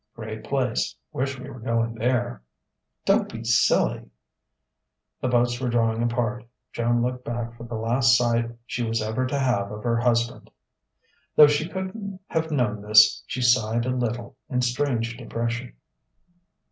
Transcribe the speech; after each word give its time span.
Great 0.15 0.43
place. 0.43 0.95
Wish 1.13 1.37
we 1.37 1.47
were 1.47 1.59
going 1.59 1.93
there." 1.93 2.41
"Don't 3.05 3.31
be 3.31 3.43
silly...." 3.43 4.09
The 5.21 5.27
boats 5.27 5.61
were 5.61 5.69
drawing 5.69 6.01
apart. 6.01 6.43
Joan 6.73 7.03
looked 7.03 7.23
back 7.23 7.55
for 7.55 7.65
the 7.65 7.75
last 7.75 8.17
sight 8.17 8.49
she 8.65 8.81
was 8.81 8.99
ever 8.99 9.27
to 9.27 9.37
have 9.37 9.71
of 9.71 9.83
her 9.83 9.97
husband. 9.97 10.49
Though 11.35 11.45
she 11.45 11.69
couldn't 11.69 12.19
have 12.29 12.49
known 12.49 12.81
this, 12.81 13.23
she 13.27 13.43
sighed 13.43 13.85
a 13.85 13.91
little, 13.95 14.35
in 14.49 14.63
strange 14.63 15.17
depression. 15.17 15.73